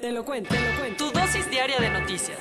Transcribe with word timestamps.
Te 0.00 0.12
lo 0.12 0.24
cuento, 0.24 0.54
te 0.54 0.60
lo 0.60 0.78
cuento. 0.78 1.10
Tu 1.10 1.18
dosis 1.18 1.50
diaria 1.50 1.80
de 1.80 1.90
noticias. 1.90 2.38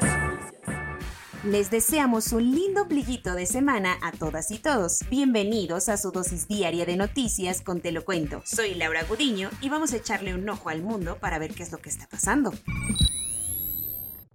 Les 1.43 1.71
deseamos 1.71 2.31
un 2.31 2.53
lindo 2.53 2.83
ombliguito 2.83 3.33
de 3.33 3.47
semana 3.47 3.97
a 4.03 4.11
todas 4.11 4.51
y 4.51 4.59
todos. 4.59 4.99
Bienvenidos 5.09 5.89
a 5.89 5.97
su 5.97 6.11
dosis 6.11 6.47
diaria 6.47 6.85
de 6.85 6.97
noticias 6.97 7.61
con 7.61 7.81
Te 7.81 7.91
lo 7.91 8.05
cuento. 8.05 8.43
Soy 8.45 8.75
Laura 8.75 9.03
Gudiño 9.05 9.49
y 9.59 9.69
vamos 9.69 9.91
a 9.93 9.97
echarle 9.97 10.35
un 10.35 10.47
ojo 10.47 10.69
al 10.69 10.83
mundo 10.83 11.17
para 11.19 11.39
ver 11.39 11.55
qué 11.55 11.63
es 11.63 11.71
lo 11.71 11.79
que 11.79 11.89
está 11.89 12.07
pasando. 12.07 12.53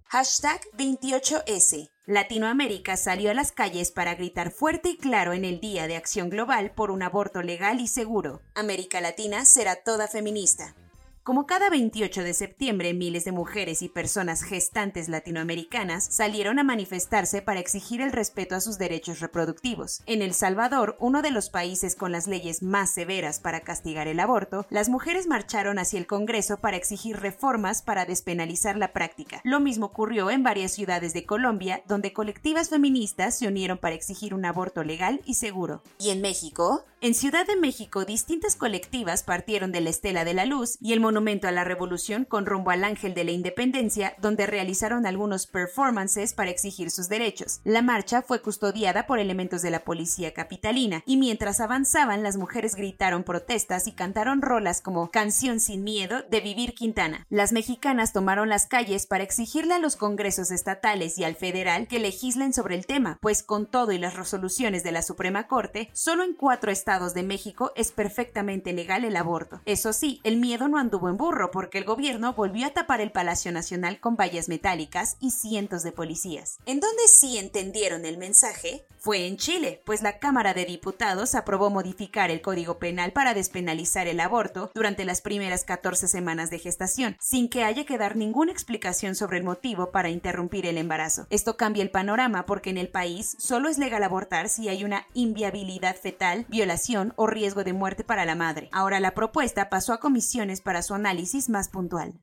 Hashtag 0.09 0.59
28S. 0.77 1.91
Latinoamérica 2.05 2.97
salió 2.97 3.31
a 3.31 3.33
las 3.33 3.53
calles 3.53 3.91
para 3.91 4.15
gritar 4.15 4.51
fuerte 4.51 4.89
y 4.89 4.97
claro 4.97 5.31
en 5.31 5.45
el 5.45 5.61
Día 5.61 5.87
de 5.87 5.95
Acción 5.95 6.29
Global 6.29 6.71
por 6.71 6.91
un 6.91 7.01
aborto 7.01 7.41
legal 7.41 7.79
y 7.79 7.87
seguro. 7.87 8.41
América 8.53 8.99
Latina 8.99 9.45
será 9.45 9.77
toda 9.77 10.09
feminista. 10.09 10.75
Como 11.23 11.45
cada 11.45 11.69
28 11.69 12.21
de 12.21 12.33
septiembre, 12.33 12.93
miles 12.93 13.23
de 13.23 13.31
mujeres 13.31 13.81
y 13.81 13.87
personas 13.87 14.43
gestantes 14.43 15.07
latinoamericanas 15.07 16.03
salieron 16.03 16.59
a 16.59 16.65
manifestarse 16.65 17.41
para 17.41 17.61
exigir 17.61 18.01
el 18.01 18.11
respeto 18.11 18.55
a 18.55 18.59
sus 18.59 18.77
derechos 18.77 19.21
reproductivos. 19.21 20.01
En 20.05 20.21
El 20.21 20.33
Salvador, 20.33 20.97
uno 20.99 21.21
de 21.21 21.31
los 21.31 21.49
países 21.49 21.95
con 21.95 22.11
las 22.11 22.27
leyes 22.27 22.61
más 22.61 22.93
severas 22.93 23.39
para 23.39 23.61
castigar 23.61 24.09
el 24.09 24.19
aborto, 24.19 24.65
las 24.69 24.89
mujeres 24.89 25.25
marcharon 25.25 25.79
hacia 25.79 25.97
el 25.97 26.07
Congreso 26.07 26.57
para 26.57 26.75
exigir 26.75 27.15
reformas 27.15 27.83
para 27.83 28.03
despenalizar 28.03 28.75
la 28.75 28.91
práctica. 28.91 29.39
Lo 29.45 29.61
mismo 29.61 29.85
ocurrió 29.85 30.29
en 30.29 30.43
varias 30.43 30.73
ciudades 30.73 31.13
de 31.13 31.25
Colombia, 31.25 31.83
donde 31.87 32.11
colectivas 32.11 32.67
feministas 32.67 33.39
se 33.39 33.47
unieron 33.47 33.77
para 33.77 33.95
exigir 33.95 34.33
un 34.33 34.43
aborto 34.43 34.83
legal 34.83 35.21
y 35.23 35.35
seguro. 35.35 35.83
¿Y 35.99 36.09
en 36.09 36.19
México? 36.19 36.83
En 36.99 37.13
Ciudad 37.13 37.45
de 37.45 37.57
México, 37.57 38.05
distintas 38.05 38.55
colectivas 38.55 39.23
partieron 39.23 39.71
de 39.73 39.81
la 39.81 39.89
Estela 39.89 40.23
de 40.23 40.33
la 40.33 40.45
Luz 40.45 40.77
y 40.79 40.93
el 40.93 41.01
Monumento 41.13 41.47
a 41.47 41.51
la 41.51 41.63
Revolución 41.63 42.25
con 42.25 42.47
rumbo 42.47 42.71
al 42.71 42.83
Ángel 42.83 43.13
de 43.13 43.23
la 43.23 43.29
Independencia, 43.29 44.15
donde 44.19 44.47
realizaron 44.47 45.05
algunos 45.05 45.45
performances 45.45 46.33
para 46.33 46.49
exigir 46.49 46.89
sus 46.89 47.07
derechos. 47.07 47.61
La 47.63 47.83
marcha 47.83 48.23
fue 48.23 48.41
custodiada 48.41 49.05
por 49.05 49.19
elementos 49.19 49.61
de 49.61 49.69
la 49.69 49.83
policía 49.83 50.33
capitalina 50.33 51.03
y 51.05 51.17
mientras 51.17 51.59
avanzaban 51.59 52.23
las 52.23 52.35
mujeres 52.35 52.73
gritaron 52.73 53.23
protestas 53.23 53.85
y 53.85 53.91
cantaron 53.91 54.41
rolas 54.41 54.81
como 54.81 55.11
Canción 55.11 55.59
sin 55.59 55.83
miedo 55.83 56.23
de 56.31 56.41
Vivir 56.41 56.73
Quintana. 56.73 57.27
Las 57.29 57.51
mexicanas 57.51 58.11
tomaron 58.11 58.49
las 58.49 58.65
calles 58.65 59.05
para 59.05 59.23
exigirle 59.23 59.75
a 59.75 59.79
los 59.79 59.95
congresos 59.95 60.49
estatales 60.49 61.19
y 61.19 61.25
al 61.25 61.35
federal 61.35 61.87
que 61.87 61.99
legislen 61.99 62.53
sobre 62.53 62.73
el 62.73 62.87
tema, 62.87 63.19
pues 63.21 63.43
con 63.43 63.67
todo 63.67 63.91
y 63.91 63.99
las 63.99 64.15
resoluciones 64.15 64.83
de 64.83 64.93
la 64.93 65.03
Suprema 65.03 65.45
Corte, 65.45 65.91
solo 65.93 66.23
en 66.23 66.33
cuatro 66.33 66.71
estados 66.71 67.13
de 67.13 67.21
México 67.21 67.71
es 67.75 67.91
perfectamente 67.91 68.73
legal 68.73 69.05
el 69.05 69.15
aborto. 69.15 69.61
Eso 69.65 69.93
sí, 69.93 70.19
el 70.23 70.37
miedo 70.37 70.67
no 70.67 70.79
anduvo 70.79 71.02
en 71.09 71.17
burro 71.17 71.51
porque 71.51 71.77
el 71.77 71.85
gobierno 71.85 72.33
volvió 72.33 72.67
a 72.67 72.71
tapar 72.71 73.01
el 73.01 73.11
Palacio 73.11 73.51
Nacional 73.51 73.99
con 73.99 74.15
vallas 74.15 74.49
metálicas 74.49 75.17
y 75.19 75.31
cientos 75.31 75.83
de 75.83 75.91
policías. 75.91 76.57
¿En 76.65 76.79
dónde 76.79 77.03
sí 77.07 77.37
entendieron 77.37 78.05
el 78.05 78.17
mensaje? 78.17 78.85
Fue 79.03 79.27
en 79.27 79.35
Chile, 79.35 79.81
pues 79.85 80.01
la 80.01 80.17
Cámara 80.17 80.53
de 80.53 80.63
Diputados 80.63 81.35
aprobó 81.35 81.69
modificar 81.69 82.31
el 82.31 82.41
Código 82.41 82.79
Penal 82.79 83.11
para 83.11 83.33
despenalizar 83.33 84.07
el 84.07 84.21
aborto 84.21 84.71
durante 84.73 85.03
las 85.03 85.19
primeras 85.19 85.65
14 85.65 86.07
semanas 86.07 86.49
de 86.49 86.59
gestación, 86.59 87.17
sin 87.19 87.49
que 87.49 87.65
haya 87.65 87.85
que 87.85 87.97
dar 87.97 88.15
ninguna 88.15 88.53
explicación 88.53 89.15
sobre 89.15 89.39
el 89.39 89.43
motivo 89.43 89.91
para 89.91 90.09
interrumpir 90.09 90.65
el 90.65 90.77
embarazo. 90.77 91.27
Esto 91.29 91.57
cambia 91.57 91.83
el 91.83 91.91
panorama 91.91 92.45
porque 92.45 92.69
en 92.69 92.77
el 92.77 92.87
país 92.87 93.35
solo 93.39 93.67
es 93.67 93.77
legal 93.77 94.03
abortar 94.03 94.47
si 94.47 94.69
hay 94.69 94.85
una 94.85 95.05
inviabilidad 95.13 95.97
fetal, 95.97 96.45
violación 96.47 97.11
o 97.17 97.27
riesgo 97.27 97.65
de 97.65 97.73
muerte 97.73 98.05
para 98.05 98.23
la 98.23 98.35
madre. 98.35 98.69
Ahora 98.71 99.01
la 99.01 99.13
propuesta 99.13 99.69
pasó 99.69 99.91
a 99.91 99.99
comisiones 99.99 100.61
para 100.61 100.81
su 100.81 100.92
análisis 100.95 101.49
más 101.49 101.69
puntual 101.69 102.13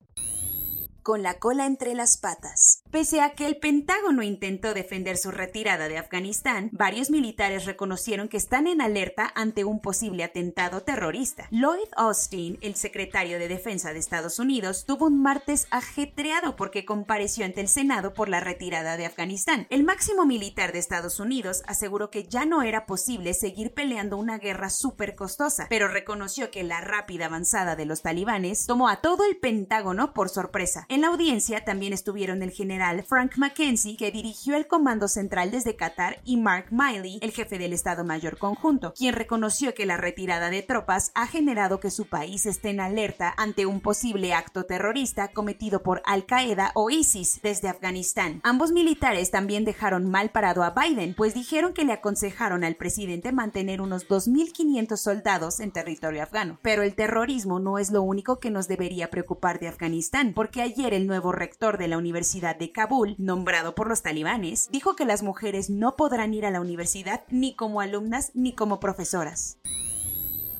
con 1.02 1.22
la 1.22 1.38
cola 1.38 1.66
entre 1.66 1.94
las 1.94 2.18
patas. 2.18 2.82
Pese 2.90 3.20
a 3.20 3.34
que 3.34 3.46
el 3.46 3.56
Pentágono 3.56 4.22
intentó 4.22 4.74
defender 4.74 5.16
su 5.16 5.30
retirada 5.30 5.88
de 5.88 5.98
Afganistán, 5.98 6.70
varios 6.72 7.10
militares 7.10 7.64
reconocieron 7.64 8.28
que 8.28 8.36
están 8.36 8.66
en 8.66 8.80
alerta 8.80 9.32
ante 9.34 9.64
un 9.64 9.80
posible 9.80 10.24
atentado 10.24 10.82
terrorista. 10.82 11.48
Lloyd 11.50 11.88
Austin, 11.96 12.58
el 12.60 12.74
secretario 12.74 13.38
de 13.38 13.48
Defensa 13.48 13.92
de 13.92 13.98
Estados 13.98 14.38
Unidos, 14.38 14.84
tuvo 14.86 15.06
un 15.06 15.22
martes 15.22 15.66
ajetreado 15.70 16.56
porque 16.56 16.84
compareció 16.84 17.44
ante 17.44 17.60
el 17.60 17.68
Senado 17.68 18.14
por 18.14 18.28
la 18.28 18.40
retirada 18.40 18.96
de 18.96 19.06
Afganistán. 19.06 19.66
El 19.70 19.84
máximo 19.84 20.26
militar 20.26 20.72
de 20.72 20.78
Estados 20.78 21.20
Unidos 21.20 21.62
aseguró 21.66 22.10
que 22.10 22.24
ya 22.24 22.44
no 22.44 22.62
era 22.62 22.86
posible 22.86 23.34
seguir 23.34 23.72
peleando 23.72 24.16
una 24.16 24.38
guerra 24.38 24.70
súper 24.70 25.14
costosa, 25.14 25.66
pero 25.68 25.88
reconoció 25.88 26.50
que 26.50 26.64
la 26.64 26.80
rápida 26.80 27.26
avanzada 27.26 27.76
de 27.76 27.86
los 27.86 28.02
talibanes 28.02 28.66
tomó 28.66 28.88
a 28.88 29.00
todo 29.00 29.24
el 29.24 29.36
Pentágono 29.36 30.12
por 30.12 30.28
sorpresa. 30.28 30.86
En 30.90 31.02
la 31.02 31.06
audiencia 31.06 31.64
también 31.64 31.92
estuvieron 31.92 32.42
el 32.42 32.50
general 32.50 33.04
Frank 33.04 33.34
McKenzie, 33.36 33.96
que 33.96 34.10
dirigió 34.10 34.56
el 34.56 34.66
Comando 34.66 35.06
Central 35.06 35.52
desde 35.52 35.76
Qatar, 35.76 36.20
y 36.24 36.36
Mark 36.36 36.66
Miley, 36.72 37.20
el 37.22 37.30
jefe 37.30 37.58
del 37.58 37.72
Estado 37.72 38.02
Mayor 38.02 38.38
Conjunto, 38.38 38.92
quien 38.92 39.14
reconoció 39.14 39.72
que 39.72 39.86
la 39.86 39.98
retirada 39.98 40.50
de 40.50 40.62
tropas 40.62 41.12
ha 41.14 41.28
generado 41.28 41.78
que 41.78 41.92
su 41.92 42.06
país 42.06 42.44
esté 42.44 42.70
en 42.70 42.80
alerta 42.80 43.32
ante 43.36 43.66
un 43.66 43.80
posible 43.80 44.34
acto 44.34 44.64
terrorista 44.64 45.28
cometido 45.28 45.80
por 45.84 46.02
Al-Qaeda 46.06 46.72
o 46.74 46.90
ISIS 46.90 47.38
desde 47.40 47.68
Afganistán. 47.68 48.40
Ambos 48.42 48.72
militares 48.72 49.30
también 49.30 49.64
dejaron 49.64 50.10
mal 50.10 50.30
parado 50.30 50.64
a 50.64 50.70
Biden, 50.70 51.14
pues 51.14 51.34
dijeron 51.34 51.72
que 51.72 51.84
le 51.84 51.92
aconsejaron 51.92 52.64
al 52.64 52.74
presidente 52.74 53.30
mantener 53.30 53.80
unos 53.80 54.08
2.500 54.08 54.96
soldados 54.96 55.60
en 55.60 55.70
territorio 55.70 56.24
afgano. 56.24 56.58
Pero 56.62 56.82
el 56.82 56.96
terrorismo 56.96 57.60
no 57.60 57.78
es 57.78 57.92
lo 57.92 58.02
único 58.02 58.40
que 58.40 58.50
nos 58.50 58.66
debería 58.66 59.08
preocupar 59.08 59.60
de 59.60 59.68
Afganistán, 59.68 60.32
porque 60.34 60.62
el 60.88 61.06
nuevo 61.06 61.32
rector 61.32 61.78
de 61.78 61.88
la 61.88 61.98
Universidad 61.98 62.56
de 62.56 62.72
Kabul, 62.72 63.14
nombrado 63.18 63.74
por 63.74 63.88
los 63.88 64.02
talibanes, 64.02 64.68
dijo 64.72 64.96
que 64.96 65.04
las 65.04 65.22
mujeres 65.22 65.70
no 65.70 65.96
podrán 65.96 66.34
ir 66.34 66.46
a 66.46 66.50
la 66.50 66.60
universidad 66.60 67.22
ni 67.28 67.54
como 67.54 67.80
alumnas 67.80 68.32
ni 68.34 68.54
como 68.54 68.80
profesoras. 68.80 69.58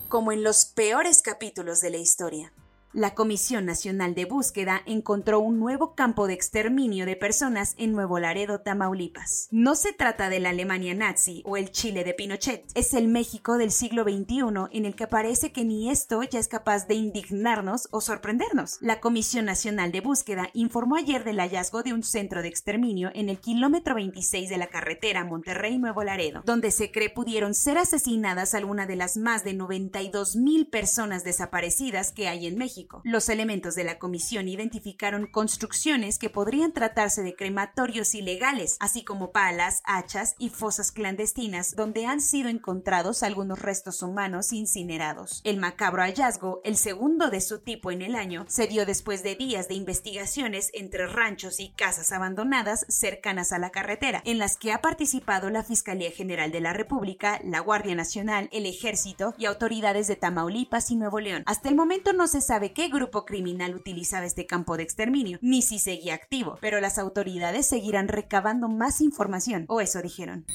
Como 0.09 0.33
en 0.33 0.43
los 0.43 0.67
peores 0.67 1.23
capítulos 1.23 1.81
de 1.81 1.91
la 1.91 1.97
historia. 1.97 2.53
La 2.93 3.15
Comisión 3.15 3.67
Nacional 3.67 4.17
de 4.17 4.25
Búsqueda 4.25 4.83
encontró 4.85 5.39
un 5.39 5.61
nuevo 5.61 5.95
campo 5.95 6.27
de 6.27 6.35
exterminio 6.35 7.07
de 7.07 7.15
personas 7.15 7.77
en 7.79 7.93
Nuevo 7.93 8.19
Laredo, 8.19 8.63
Tamaulipas. 8.63 9.47
No 9.53 9.77
se 9.77 9.93
trata 9.93 10.29
de 10.29 10.41
la 10.41 10.49
Alemania 10.49 10.93
nazi 10.93 11.41
o 11.47 11.57
el 11.57 11.71
Chile 11.71 12.03
de 12.03 12.15
Pinochet, 12.15 12.65
es 12.75 12.93
el 12.95 13.07
México 13.07 13.59
del 13.59 13.71
siglo 13.71 14.03
XXI 14.03 14.41
en 14.73 14.87
el 14.87 14.97
que 14.97 15.07
parece 15.07 15.53
que 15.53 15.65
ni 15.65 15.89
esto 15.89 16.21
ya 16.25 16.41
es 16.41 16.49
capaz 16.49 16.89
de 16.89 16.95
indignarnos 16.95 17.87
o 17.93 18.01
sorprendernos. 18.01 18.79
La 18.81 18.99
Comisión 18.99 19.45
Nacional 19.45 19.93
de 19.93 20.01
Búsqueda 20.01 20.51
informó 20.53 20.97
ayer 20.97 21.23
del 21.23 21.39
hallazgo 21.39 21.85
de 21.85 21.93
un 21.93 22.03
centro 22.03 22.43
de 22.43 22.49
exterminio 22.49 23.13
en 23.15 23.29
el 23.29 23.39
kilómetro 23.39 23.95
26 23.95 24.51
de 24.51 24.59
la 24.59 24.67
carretera 24.67 25.25
Monterrey-Nuevo 25.25 26.03
Laredo, 26.03 26.43
donde 26.45 26.73
se 26.73 26.91
cree 26.91 27.11
pudieron 27.11 27.55
ser 27.55 27.79
asesinadas 27.79 28.57
algunas 28.57 28.89
de 28.89 28.97
las 28.97 29.17
más 29.17 29.45
de 29.45 29.55
92 29.55 30.35
mil 30.35 30.67
personas 30.67 31.23
desaparecidas 31.23 32.11
que 32.11 32.27
hay 32.27 32.49
en 32.49 32.59
México. 32.59 32.80
Los 33.05 33.29
elementos 33.29 33.75
de 33.75 33.85
la 33.85 33.99
comisión 33.99 34.49
identificaron 34.49 35.27
construcciones 35.27 36.19
que 36.19 36.31
podrían 36.31 36.73
tratarse 36.73 37.23
de 37.23 37.35
crematorios 37.35 38.15
ilegales, 38.15 38.77
así 38.81 39.05
como 39.05 39.33
palas, 39.33 39.83
hachas 39.85 40.35
y 40.39 40.51
fosas 40.51 40.93
clandestinas 40.93 41.75
donde 41.77 42.07
han 42.07 42.21
sido 42.21 42.49
encontrados 42.49 43.23
algunos 43.23 43.59
restos 43.59 44.03
humanos 44.03 44.53
incinerados. 44.53 45.41
El 45.45 45.59
macabro 45.59 46.03
hallazgo, 46.03 46.61
el 46.65 46.77
segundo 46.77 47.31
de 47.31 47.41
su 47.41 47.61
tipo 47.61 47.91
en 47.91 48.03
el 48.03 48.15
año, 48.15 48.45
se 48.49 48.67
dio 48.67 48.87
después 48.87 49.23
de 49.23 49.37
días 49.37 49.69
de 49.69 49.75
investigaciones 49.75 50.71
entre 50.75 51.07
ranchos 51.07 51.61
y 51.61 51.71
casas 51.71 52.13
abandonadas 52.13 52.87
cercanas 52.89 53.53
a 53.53 53.59
la 53.59 53.71
carretera, 53.71 54.23
en 54.25 54.39
las 54.39 54.57
que 54.57 54.73
ha 54.73 54.81
participado 54.81 55.51
la 55.51 55.65
Fiscalía 55.65 56.11
General 56.11 56.51
de 56.51 56.61
la 56.61 56.73
República, 56.73 57.41
la 57.45 57.61
Guardia 57.61 57.95
Nacional, 57.95 58.49
el 58.53 58.67
Ejército 58.67 59.35
y 59.39 59.47
autoridades 59.47 60.07
de 60.07 60.17
Tamaulipas 60.17 60.91
y 60.91 60.97
Nuevo 60.97 61.21
León. 61.21 61.43
Hasta 61.47 61.69
el 61.69 61.75
momento 61.75 62.13
no 62.13 62.27
se 62.27 62.41
sabe 62.41 62.70
qué 62.73 62.89
grupo 62.89 63.25
criminal 63.25 63.75
utilizaba 63.75 64.27
este 64.27 64.47
campo 64.47 64.77
de 64.77 64.83
exterminio, 64.83 65.39
ni 65.41 65.63
si 65.63 65.79
seguía 65.79 66.15
activo, 66.15 66.59
pero 66.61 66.81
las 66.81 66.99
autoridades 66.99 67.67
seguirán 67.69 68.09
recabando 68.09 68.69
más 68.69 69.01
información, 69.01 69.65
o 69.69 69.81
eso 69.81 70.03
dijeron. 70.03 70.47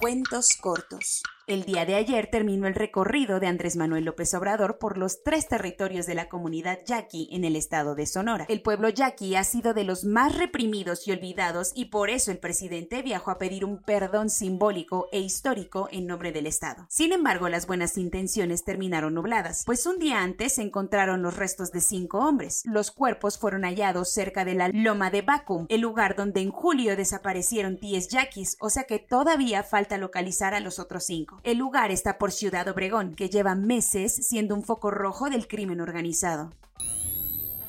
Cuentos 0.00 0.56
cortos. 0.60 1.22
El 1.48 1.62
día 1.62 1.86
de 1.86 1.94
ayer 1.94 2.26
terminó 2.26 2.66
el 2.66 2.74
recorrido 2.74 3.38
de 3.38 3.46
Andrés 3.46 3.76
Manuel 3.76 4.04
López 4.04 4.34
Obrador 4.34 4.78
por 4.78 4.98
los 4.98 5.22
tres 5.22 5.46
territorios 5.46 6.04
de 6.04 6.16
la 6.16 6.28
comunidad 6.28 6.80
yaqui 6.84 7.28
en 7.30 7.44
el 7.44 7.54
estado 7.54 7.94
de 7.94 8.06
Sonora. 8.06 8.46
El 8.48 8.62
pueblo 8.62 8.88
yaqui 8.88 9.36
ha 9.36 9.44
sido 9.44 9.72
de 9.72 9.84
los 9.84 10.04
más 10.04 10.36
reprimidos 10.36 11.06
y 11.06 11.12
olvidados 11.12 11.70
y 11.76 11.84
por 11.84 12.10
eso 12.10 12.32
el 12.32 12.38
presidente 12.38 13.00
viajó 13.02 13.30
a 13.30 13.38
pedir 13.38 13.64
un 13.64 13.80
perdón 13.80 14.28
simbólico 14.28 15.06
e 15.12 15.20
histórico 15.20 15.88
en 15.92 16.08
nombre 16.08 16.32
del 16.32 16.48
estado. 16.48 16.84
Sin 16.88 17.12
embargo, 17.12 17.48
las 17.48 17.68
buenas 17.68 17.96
intenciones 17.96 18.64
terminaron 18.64 19.14
nubladas, 19.14 19.62
pues 19.66 19.86
un 19.86 20.00
día 20.00 20.22
antes 20.22 20.56
se 20.56 20.62
encontraron 20.62 21.22
los 21.22 21.36
restos 21.36 21.70
de 21.70 21.80
cinco 21.80 22.26
hombres. 22.26 22.62
Los 22.64 22.90
cuerpos 22.90 23.38
fueron 23.38 23.62
hallados 23.62 24.10
cerca 24.10 24.44
de 24.44 24.54
la 24.54 24.68
Loma 24.70 25.12
de 25.12 25.22
Bacum, 25.22 25.66
el 25.68 25.82
lugar 25.82 26.16
donde 26.16 26.40
en 26.40 26.50
julio 26.50 26.96
desaparecieron 26.96 27.76
10 27.76 28.08
yaquis, 28.08 28.56
o 28.58 28.68
sea 28.68 28.82
que 28.82 28.98
todavía 28.98 29.62
falta 29.62 29.96
localizar 29.96 30.52
a 30.52 30.58
los 30.58 30.80
otros 30.80 31.04
cinco. 31.04 31.35
El 31.42 31.58
lugar 31.58 31.90
está 31.90 32.18
por 32.18 32.32
Ciudad 32.32 32.68
Obregón, 32.68 33.14
que 33.14 33.28
lleva 33.28 33.54
meses 33.54 34.14
siendo 34.26 34.54
un 34.54 34.62
foco 34.62 34.90
rojo 34.90 35.30
del 35.30 35.46
crimen 35.48 35.80
organizado. 35.80 36.50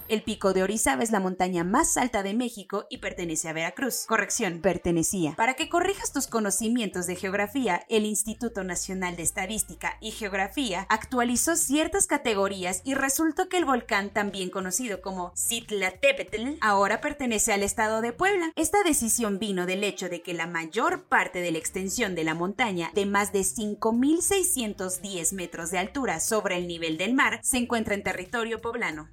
El 0.09 0.23
pico 0.23 0.53
de 0.53 0.63
Orizaba 0.63 1.03
es 1.03 1.11
la 1.11 1.19
montaña 1.19 1.65
más 1.65 1.97
alta 1.97 2.23
de 2.23 2.33
México 2.33 2.85
y 2.89 2.99
pertenece 2.99 3.49
a 3.49 3.53
Veracruz. 3.53 4.05
Corrección, 4.07 4.61
pertenecía. 4.61 5.33
Para 5.35 5.55
que 5.55 5.67
corrijas 5.67 6.13
tus 6.13 6.27
conocimientos 6.27 7.07
de 7.07 7.17
geografía, 7.17 7.85
el 7.89 8.05
Instituto 8.05 8.63
Nacional 8.63 9.17
de 9.17 9.23
Estadística 9.23 9.97
y 9.99 10.11
Geografía 10.11 10.85
actualizó 10.89 11.57
ciertas 11.57 12.07
categorías 12.07 12.81
y 12.85 12.93
resultó 12.93 13.49
que 13.49 13.57
el 13.57 13.65
volcán, 13.65 14.09
también 14.09 14.49
conocido 14.49 15.01
como 15.01 15.33
Citlatepetl, 15.35 16.57
ahora 16.61 17.01
pertenece 17.01 17.51
al 17.51 17.63
estado 17.63 17.99
de 17.99 18.13
Puebla. 18.13 18.53
Esta 18.55 18.83
decisión 18.83 19.39
vino 19.39 19.65
del 19.65 19.83
hecho 19.83 20.07
de 20.07 20.21
que 20.21 20.33
la 20.33 20.47
mayor 20.47 21.03
parte 21.03 21.41
de 21.41 21.51
la 21.51 21.57
extensión 21.57 22.15
de 22.15 22.23
la 22.23 22.33
montaña, 22.33 22.91
de 22.93 23.05
más 23.05 23.33
de 23.33 23.41
5.610 23.41 25.33
metros 25.33 25.69
de 25.71 25.79
altura 25.79 26.21
sobre 26.21 26.55
el 26.55 26.65
nivel 26.65 26.97
del 26.97 27.13
mar, 27.13 27.41
se 27.43 27.57
encuentra 27.57 27.93
en 27.93 28.03
territorio 28.03 28.61
poblano. 28.61 29.09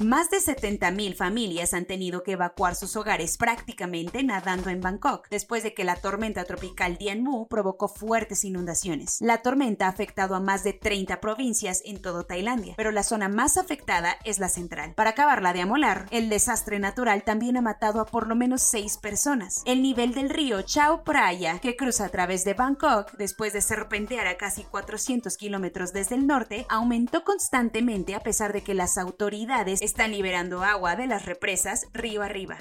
Más 0.00 0.28
de 0.28 0.38
70.000 0.38 1.14
familias 1.14 1.72
han 1.72 1.84
tenido 1.84 2.24
que 2.24 2.32
evacuar 2.32 2.74
sus 2.74 2.96
hogares 2.96 3.38
prácticamente 3.38 4.24
nadando 4.24 4.68
en 4.70 4.80
Bangkok, 4.80 5.28
después 5.30 5.62
de 5.62 5.72
que 5.72 5.84
la 5.84 5.94
tormenta 5.94 6.44
tropical 6.44 6.98
Mu 7.20 7.46
provocó 7.46 7.86
fuertes 7.86 8.42
inundaciones. 8.42 9.18
La 9.20 9.42
tormenta 9.42 9.86
ha 9.86 9.90
afectado 9.90 10.34
a 10.34 10.40
más 10.40 10.64
de 10.64 10.72
30 10.72 11.20
provincias 11.20 11.80
en 11.84 12.02
todo 12.02 12.24
Tailandia, 12.24 12.74
pero 12.76 12.90
la 12.90 13.04
zona 13.04 13.28
más 13.28 13.56
afectada 13.56 14.16
es 14.24 14.40
la 14.40 14.48
central. 14.48 14.94
Para 14.94 15.10
acabarla 15.10 15.52
de 15.52 15.60
amolar, 15.60 16.06
el 16.10 16.28
desastre 16.28 16.80
natural 16.80 17.22
también 17.22 17.56
ha 17.56 17.62
matado 17.62 18.00
a 18.00 18.06
por 18.06 18.26
lo 18.26 18.34
menos 18.34 18.62
6 18.62 18.96
personas. 18.96 19.62
El 19.64 19.80
nivel 19.80 20.12
del 20.12 20.28
río 20.28 20.62
Chao 20.62 21.04
Phraya, 21.04 21.60
que 21.60 21.76
cruza 21.76 22.06
a 22.06 22.08
través 22.08 22.44
de 22.44 22.54
Bangkok, 22.54 23.12
después 23.12 23.52
de 23.52 23.62
serpentear 23.62 24.26
a 24.26 24.38
casi 24.38 24.64
400 24.64 25.36
kilómetros 25.36 25.92
desde 25.92 26.16
el 26.16 26.26
norte, 26.26 26.66
aumentó 26.68 27.22
constantemente 27.22 28.16
a 28.16 28.20
pesar 28.20 28.52
de 28.52 28.64
que 28.64 28.74
las 28.74 28.98
autoridades 28.98 29.83
están 29.84 30.12
liberando 30.12 30.62
agua 30.62 30.96
de 30.96 31.06
las 31.06 31.26
represas 31.26 31.88
río 31.92 32.22
arriba. 32.22 32.58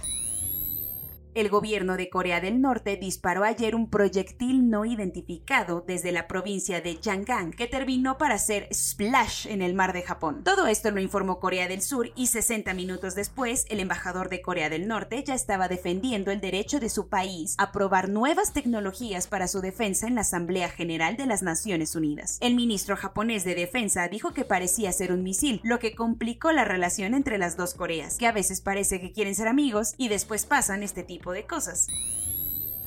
El 1.36 1.50
gobierno 1.50 1.98
de 1.98 2.10
Corea 2.10 2.42
del 2.42 2.62
Norte 2.62 2.96
disparó 2.96 3.44
ayer 3.44 3.74
un 3.74 3.90
proyectil 3.90 4.70
no 4.70 4.86
identificado 4.86 5.84
desde 5.88 6.12
la 6.12 6.28
provincia 6.28 6.80
de 6.80 7.00
Yangang 7.02 7.52
que 7.52 7.66
terminó 7.66 8.20
para 8.20 8.36
hacer 8.36 8.68
splash 8.72 9.48
en 9.48 9.64
el 9.64 9.74
mar 9.74 9.94
de 9.94 10.04
Japón. 10.04 10.44
Todo 10.44 10.68
esto 10.68 10.92
lo 10.92 11.02
informó 11.02 11.40
Corea 11.40 11.68
del 11.68 11.82
Sur 11.82 12.12
y 12.16 12.28
60 12.28 12.76
minutos 12.76 13.16
después 13.16 13.66
el 13.70 13.80
embajador 13.80 14.30
de 14.30 14.44
Corea 14.44 14.70
del 14.70 14.88
Norte 14.88 15.24
ya 15.24 15.34
estaba 15.34 15.68
defendiendo 15.68 16.30
el 16.30 16.40
derecho 16.40 16.80
de 16.80 16.90
su 16.90 17.08
país 17.08 17.56
a 17.58 17.72
probar 17.72 18.10
nuevas 18.10 18.54
tecnologías 18.54 19.26
para 19.26 19.48
su 19.48 19.60
defensa 19.60 20.06
en 20.06 20.14
la 20.14 20.22
Asamblea 20.22 20.70
General 20.70 21.18
de 21.18 21.26
las 21.26 21.42
Naciones 21.42 21.96
Unidas. 21.96 22.38
El 22.42 22.54
ministro 22.54 22.96
japonés 22.96 23.44
de 23.44 23.56
Defensa 23.56 24.08
dijo 24.08 24.34
que 24.34 24.46
parecía 24.46 24.92
ser 24.92 25.12
un 25.12 25.24
misil, 25.24 25.62
lo 25.64 25.80
que 25.80 25.96
complicó 25.96 26.52
la 26.52 26.64
relación 26.64 27.16
entre 27.16 27.40
las 27.40 27.58
dos 27.58 27.74
Coreas, 27.74 28.18
que 28.20 28.28
a 28.28 28.32
veces 28.32 28.62
parece 28.62 29.02
que 29.02 29.12
quieren 29.12 29.34
ser 29.34 29.48
amigos 29.48 29.96
y 29.98 30.10
después 30.10 30.46
pasan 30.46 30.84
este 30.84 31.02
tipo 31.02 31.23
de 31.32 31.46
cosas 31.46 31.88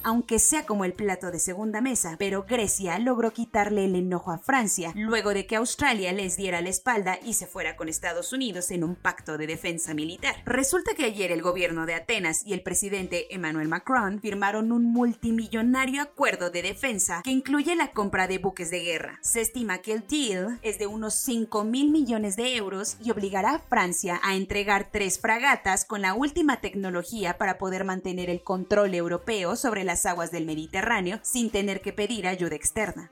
aunque 0.06 0.38
sea 0.38 0.64
como 0.66 0.84
el 0.84 0.92
plato 0.92 1.32
de 1.32 1.40
segunda 1.40 1.80
mesa, 1.80 2.14
pero 2.16 2.44
Grecia 2.44 2.96
logró 3.00 3.32
quitarle 3.32 3.86
el 3.86 3.96
enojo 3.96 4.30
a 4.30 4.38
Francia 4.38 4.92
luego 4.94 5.34
de 5.34 5.48
que 5.48 5.56
Australia 5.56 6.12
les 6.12 6.36
diera 6.36 6.60
la 6.60 6.68
espalda 6.68 7.18
y 7.24 7.34
se 7.34 7.48
fuera 7.48 7.74
con 7.74 7.88
Estados 7.88 8.32
Unidos 8.32 8.70
en 8.70 8.84
un 8.84 8.94
pacto 8.94 9.36
de 9.36 9.48
defensa 9.48 9.94
militar. 9.94 10.36
Resulta 10.44 10.94
que 10.94 11.06
ayer 11.06 11.32
el 11.32 11.42
gobierno 11.42 11.86
de 11.86 11.94
Atenas 11.94 12.46
y 12.46 12.52
el 12.52 12.62
presidente 12.62 13.34
Emmanuel 13.34 13.66
Macron 13.66 14.20
firmaron 14.20 14.70
un 14.70 14.84
multimillonario 14.84 16.02
acuerdo 16.02 16.50
de 16.50 16.62
defensa 16.62 17.22
que 17.24 17.32
incluye 17.32 17.74
la 17.74 17.90
compra 17.90 18.28
de 18.28 18.38
buques 18.38 18.70
de 18.70 18.84
guerra. 18.84 19.18
Se 19.22 19.40
estima 19.40 19.78
que 19.78 19.92
el 19.92 20.06
deal 20.06 20.60
es 20.62 20.78
de 20.78 20.86
unos 20.86 21.14
5 21.14 21.64
mil 21.64 21.90
millones 21.90 22.36
de 22.36 22.54
euros 22.54 22.96
y 23.02 23.10
obligará 23.10 23.56
a 23.56 23.58
Francia 23.58 24.20
a 24.22 24.36
entregar 24.36 24.88
tres 24.92 25.18
fragatas 25.18 25.84
con 25.84 26.00
la 26.00 26.14
última 26.14 26.60
tecnología 26.60 27.38
para 27.38 27.58
poder 27.58 27.82
mantener 27.84 28.30
el 28.30 28.44
control 28.44 28.94
europeo 28.94 29.56
sobre 29.56 29.82
la 29.96 30.10
aguas 30.10 30.30
del 30.30 30.44
Mediterráneo 30.44 31.20
sin 31.22 31.50
tener 31.50 31.80
que 31.80 31.94
pedir 31.94 32.26
ayuda 32.26 32.54
externa. 32.54 33.08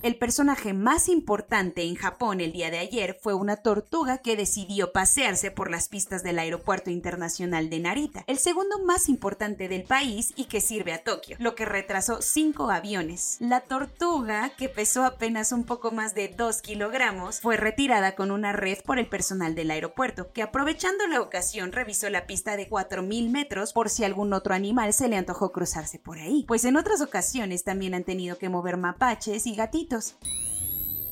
El 0.00 0.14
personaje 0.14 0.74
más 0.74 1.08
importante 1.08 1.82
en 1.82 1.96
Japón 1.96 2.40
el 2.40 2.52
día 2.52 2.70
de 2.70 2.78
ayer 2.78 3.18
fue 3.20 3.34
una 3.34 3.56
tortuga 3.56 4.18
que 4.18 4.36
decidió 4.36 4.92
pasearse 4.92 5.50
por 5.50 5.72
las 5.72 5.88
pistas 5.88 6.22
del 6.22 6.38
Aeropuerto 6.38 6.90
Internacional 6.90 7.68
de 7.68 7.80
Narita, 7.80 8.22
el 8.28 8.38
segundo 8.38 8.78
más 8.84 9.08
importante 9.08 9.66
del 9.66 9.82
país 9.82 10.32
y 10.36 10.44
que 10.44 10.60
sirve 10.60 10.92
a 10.92 11.02
Tokio, 11.02 11.36
lo 11.40 11.56
que 11.56 11.64
retrasó 11.64 12.22
cinco 12.22 12.70
aviones. 12.70 13.38
La 13.40 13.62
tortuga, 13.62 14.50
que 14.50 14.68
pesó 14.68 15.04
apenas 15.04 15.50
un 15.50 15.64
poco 15.64 15.90
más 15.90 16.14
de 16.14 16.28
2 16.28 16.62
kilogramos, 16.62 17.40
fue 17.40 17.56
retirada 17.56 18.14
con 18.14 18.30
una 18.30 18.52
red 18.52 18.78
por 18.84 19.00
el 19.00 19.08
personal 19.08 19.56
del 19.56 19.72
aeropuerto, 19.72 20.30
que 20.32 20.42
aprovechando 20.42 21.08
la 21.08 21.20
ocasión 21.20 21.72
revisó 21.72 22.08
la 22.08 22.24
pista 22.28 22.56
de 22.56 22.70
4.000 22.70 23.30
metros 23.30 23.72
por 23.72 23.90
si 23.90 24.04
algún 24.04 24.32
otro 24.32 24.54
animal 24.54 24.92
se 24.92 25.08
le 25.08 25.16
antojó 25.16 25.50
cruzarse 25.50 25.98
por 25.98 26.18
ahí, 26.18 26.44
pues 26.46 26.64
en 26.64 26.76
otras 26.76 27.00
ocasiones 27.00 27.64
también 27.64 27.94
han 27.94 28.04
tenido 28.04 28.38
que 28.38 28.48
mover 28.48 28.76
mapaches 28.76 29.44
y 29.48 29.56
gatitos 29.56 29.87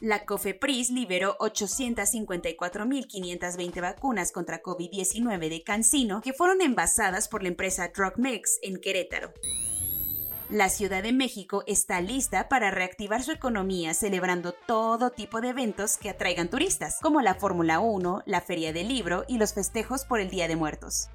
La 0.01 0.25
COFEPRIS 0.25 0.89
liberó 0.89 1.38
854.520 1.38 3.81
vacunas 3.81 4.31
contra 4.31 4.63
COVID-19 4.63 5.48
de 5.48 5.62
Cancino 5.62 6.22
que 6.22 6.34
fueron 6.34 6.62
envasadas 6.62 7.27
por 7.27 7.43
la 7.43 7.50
empresa 7.50 7.91
DrugMix 7.96 8.58
en 8.63 8.81
Querétaro. 8.81 9.31
La 10.50 10.70
Ciudad 10.70 11.03
de 11.03 11.13
México 11.13 11.63
está 11.67 12.01
lista 12.01 12.50
para 12.50 12.72
reactivar 12.72 13.22
su 13.22 13.31
economía 13.31 13.93
celebrando 13.93 14.53
todo 14.53 15.12
tipo 15.12 15.39
de 15.39 15.50
eventos 15.50 15.98
que 15.98 16.10
atraigan 16.10 16.50
turistas, 16.50 16.98
como 17.00 17.22
la 17.22 17.36
Fórmula 17.36 17.79
1, 17.79 18.24
la 18.25 18.41
Feria 18.41 18.74
del 18.74 18.88
Libro 18.88 19.24
y 19.27 19.38
los 19.38 19.53
festejos 19.53 20.05
por 20.05 20.20
el 20.20 20.31
Día 20.31 20.48
de 20.48 20.55
Muertos. 20.55 21.10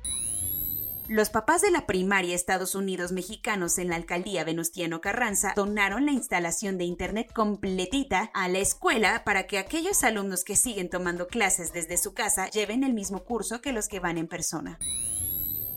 Los 1.08 1.30
papás 1.30 1.62
de 1.62 1.70
la 1.70 1.86
primaria 1.86 2.34
Estados 2.34 2.75
Unidos 2.75 3.12
mexicanos 3.12 3.78
en 3.78 3.90
la 3.90 3.96
alcaldía 3.96 4.42
Venustiano 4.42 5.00
Carranza 5.00 5.52
donaron 5.54 6.04
la 6.04 6.10
instalación 6.10 6.78
de 6.78 6.84
Internet 6.84 7.32
completita 7.32 8.28
a 8.34 8.48
la 8.48 8.58
escuela 8.58 9.22
para 9.25 9.46
que 9.46 9.58
aquellos 9.58 10.02
alumnos 10.02 10.42
que 10.42 10.56
siguen 10.56 10.90
tomando 10.90 11.28
clases 11.28 11.72
desde 11.72 11.96
su 11.96 12.12
casa 12.12 12.50
lleven 12.50 12.82
el 12.82 12.92
mismo 12.92 13.22
curso 13.22 13.60
que 13.60 13.72
los 13.72 13.86
que 13.86 14.00
van 14.00 14.18
en 14.18 14.26
persona. 14.26 14.80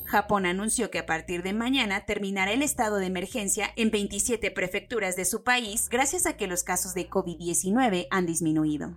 Japón 0.05 0.47
anunció 0.47 0.89
que 0.89 0.97
a 0.97 1.05
partir 1.05 1.43
de 1.43 1.53
mañana 1.53 2.07
terminará 2.07 2.51
el 2.51 2.63
estado 2.63 2.95
de 2.95 3.05
emergencia 3.05 3.71
en 3.75 3.91
27 3.91 4.49
prefecturas 4.49 5.15
de 5.15 5.25
su 5.25 5.43
país 5.43 5.89
gracias 5.89 6.25
a 6.25 6.37
que 6.37 6.47
los 6.47 6.63
casos 6.63 6.95
de 6.95 7.07
COVID-19 7.07 8.07
han 8.09 8.25
disminuido. 8.25 8.95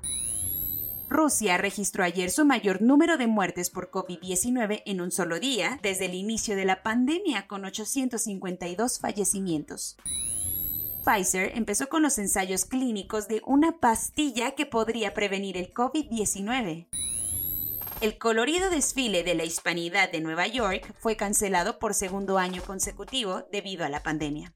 Rusia 1.13 1.59
registró 1.59 2.05
ayer 2.05 2.31
su 2.31 2.47
mayor 2.47 2.81
número 2.81 3.19
de 3.19 3.27
muertes 3.27 3.69
por 3.69 3.91
COVID-19 3.91 4.83
en 4.87 5.03
un 5.03 5.13
solo 5.13 5.39
día 5.39 5.79
desde 5.83 6.07
el 6.07 6.15
inicio 6.15 6.57
de 6.57 6.65
la 6.65 6.83
pandemia, 6.83 7.47
con 7.47 7.67
852 7.67 8.99
fallecimientos. 8.99 9.99
Pfizer 11.05 11.53
empezó 11.55 11.91
con 11.91 12.03
los 12.03 12.17
ensayos 12.17 12.65
clínicos 12.65 13.29
de 13.29 13.43
una 13.45 13.79
pastilla 13.79 14.53
que 14.53 14.65
podría 14.65 15.13
prevenir 15.13 15.59
el 15.59 15.75
COVID-19. 15.75 16.87
El 18.01 18.19
colorido 18.19 18.71
desfile 18.71 19.23
de 19.23 19.35
la 19.35 19.45
hispanidad 19.45 20.11
de 20.11 20.23
Nueva 20.23 20.47
York 20.47 20.95
fue 20.99 21.17
cancelado 21.17 21.79
por 21.79 21.93
segundo 21.93 22.39
año 22.39 22.63
consecutivo 22.63 23.45
debido 23.53 23.85
a 23.85 23.91
la 23.91 24.03
pandemia. 24.03 24.55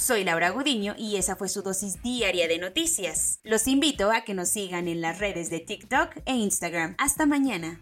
Soy 0.00 0.24
Laura 0.24 0.48
Gudiño 0.48 0.94
y 0.96 1.16
esa 1.16 1.36
fue 1.36 1.50
su 1.50 1.60
dosis 1.60 2.02
diaria 2.02 2.48
de 2.48 2.56
noticias. 2.56 3.38
Los 3.44 3.66
invito 3.68 4.10
a 4.10 4.22
que 4.22 4.32
nos 4.32 4.48
sigan 4.48 4.88
en 4.88 5.02
las 5.02 5.18
redes 5.18 5.50
de 5.50 5.60
TikTok 5.60 6.22
e 6.24 6.36
Instagram. 6.36 6.94
Hasta 6.96 7.26
mañana. 7.26 7.78